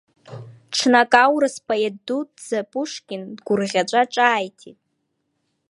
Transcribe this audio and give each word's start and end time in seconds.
Ҽнак 0.75 1.13
аурыс 1.23 1.55
поет 1.67 1.95
дуӡӡа 2.05 2.59
Пушкин 2.71 3.23
дгәырӷьаҵәа 3.37 4.01
ҿааиҭит… 4.13 4.79